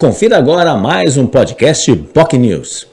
[0.00, 2.86] Confira agora mais um podcast POC News.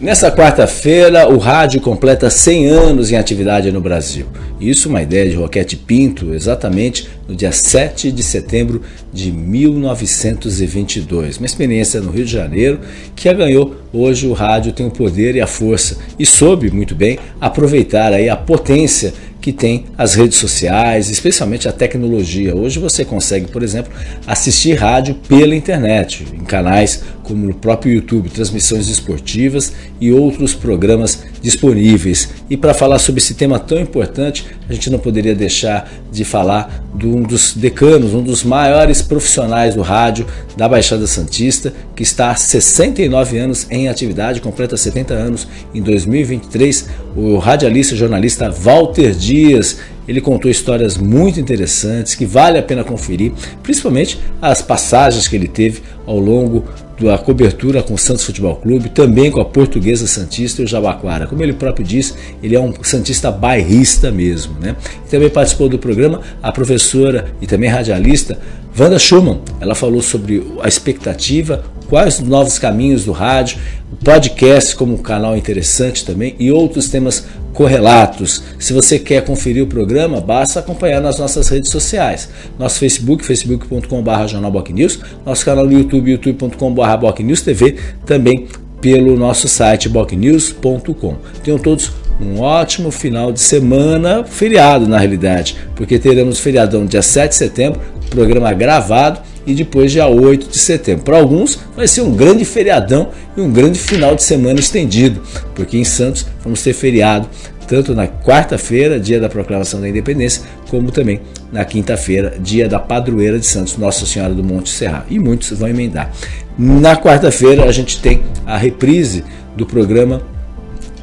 [0.00, 4.26] Nessa quarta-feira, o rádio completa 100 anos em atividade no Brasil.
[4.60, 8.80] Isso uma ideia de Roquete Pinto, exatamente no dia 7 de setembro
[9.12, 11.38] de 1922.
[11.38, 12.78] Uma experiência no Rio de Janeiro
[13.16, 13.74] que a ganhou.
[13.92, 18.28] Hoje o rádio tem o poder e a força e soube muito bem aproveitar aí
[18.28, 19.12] a potência
[19.42, 22.54] que tem as redes sociais, especialmente a tecnologia.
[22.54, 23.92] Hoje você consegue, por exemplo,
[24.24, 31.24] assistir rádio pela internet, em canais como no próprio YouTube, transmissões esportivas e outros programas
[31.42, 32.28] disponíveis.
[32.48, 36.81] E para falar sobre esse tema tão importante, a gente não poderia deixar de falar
[36.94, 42.30] de um dos decanos, um dos maiores profissionais do rádio da Baixada Santista, que está
[42.30, 49.12] há 69 anos em atividade, completa 70 anos em 2023, o radialista e jornalista Walter
[49.12, 49.78] Dias.
[50.06, 55.48] Ele contou histórias muito interessantes que vale a pena conferir, principalmente as passagens que ele
[55.48, 56.64] teve ao longo
[57.00, 61.26] da cobertura com o Santos Futebol Clube, também com a Portuguesa Santista e o Jabaquara.
[61.26, 64.58] Como ele próprio diz, ele é um Santista bairrista mesmo.
[64.60, 64.76] Né?
[65.10, 68.38] Também participou do programa a professora e também radialista
[68.78, 69.40] Wanda Schumann.
[69.60, 73.58] Ela falou sobre a expectativa, quais os novos caminhos do rádio,
[73.92, 78.42] o podcast como um canal interessante também e outros temas correlatos.
[78.58, 82.30] Se você quer conferir o programa, basta acompanhar nas nossas redes sociais.
[82.58, 87.76] Nosso Facebook, facebook.com.br jornalbocnews, nosso canal no YouTube, youtube.com.br bocnewstv,
[88.06, 88.48] também
[88.80, 91.16] pelo nosso site bocnews.com.
[91.44, 97.28] Tenham todos um ótimo final de semana, feriado na realidade, porque teremos feriadão dia 7
[97.28, 101.04] de setembro, programa gravado e depois dia 8 de setembro.
[101.04, 105.22] Para alguns vai ser um grande feriadão e um grande final de semana estendido,
[105.54, 107.28] porque em Santos vamos ter feriado
[107.66, 113.38] tanto na quarta-feira, dia da proclamação da independência, como também na quinta-feira, dia da padroeira
[113.38, 115.06] de Santos, Nossa Senhora do Monte Serra.
[115.08, 116.12] E muitos vão emendar.
[116.58, 119.24] Na quarta-feira a gente tem a reprise
[119.56, 120.22] do programa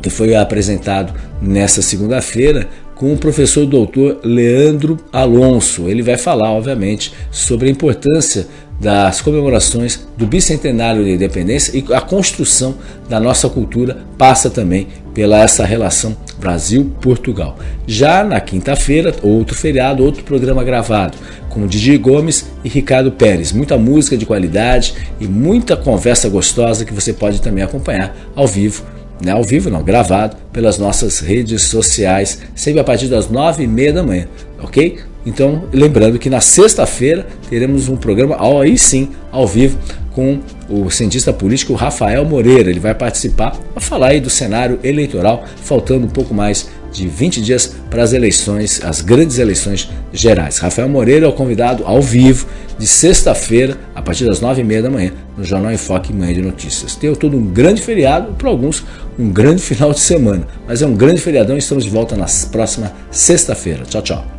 [0.02, 2.67] que foi apresentado nessa segunda-feira
[3.00, 5.87] com o professor doutor Leandro Alonso.
[5.87, 8.45] Ele vai falar, obviamente, sobre a importância
[8.77, 12.76] das comemorações do bicentenário da independência e a construção
[13.08, 17.58] da nossa cultura passa também pela essa relação Brasil-Portugal.
[17.88, 21.17] Já na quinta-feira, outro feriado, outro programa gravado
[21.49, 23.54] com Didi Gomes e Ricardo Pérez.
[23.54, 28.83] Muita música de qualidade e muita conversa gostosa que você pode também acompanhar ao vivo
[29.22, 33.68] né, ao vivo não, gravado pelas nossas redes sociais, sempre a partir das nove e
[33.68, 34.28] meia da manhã,
[34.62, 35.00] ok?
[35.26, 39.78] Então, lembrando que na sexta-feira teremos um programa, aí sim, ao vivo,
[40.14, 42.70] com o cientista político Rafael Moreira.
[42.70, 47.42] Ele vai participar para falar aí do cenário eleitoral, faltando um pouco mais de 20
[47.42, 50.58] dias para as eleições, as grandes eleições gerais.
[50.58, 52.48] Rafael Moreira é o convidado ao vivo
[52.78, 56.42] de sexta-feira, a partir das nove e meia da manhã, no Jornal Enfoque Manhã de
[56.42, 56.96] Notícias.
[56.96, 58.84] Tem todo um grande feriado, para alguns
[59.18, 62.26] um grande final de semana, mas é um grande feriadão e estamos de volta na
[62.52, 63.84] próxima sexta-feira.
[63.86, 64.39] Tchau, tchau.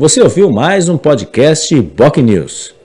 [0.00, 2.79] Você ouviu mais um podcast Boc News.